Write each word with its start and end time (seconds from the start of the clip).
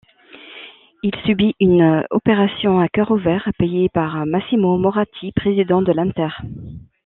Il 1.03 1.11
subit 1.27 1.53
une 1.59 2.03
opération 2.09 2.79
à 2.79 2.87
cœur 2.89 3.11
ouvert, 3.11 3.47
payée 3.59 3.87
par 3.87 4.25
Massimo 4.25 4.75
Moratti 4.79 5.31
président 5.31 5.83
de 5.83 5.91
l'Inter. 5.91 6.29